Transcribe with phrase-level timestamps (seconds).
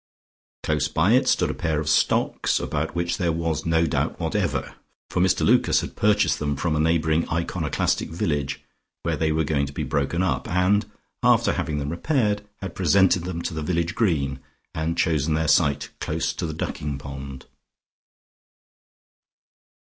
[0.63, 4.73] Close by it stood a pair of stocks, about which there was no doubt whatever,
[5.11, 8.63] for Mr Lucas had purchased them from a neighbouring iconoclastic village,
[9.03, 10.89] where they were going to be broken up, and,
[11.21, 14.39] after having them repaired, had presented them to the village green,
[14.73, 17.45] and chosen their site close to the ducking pond.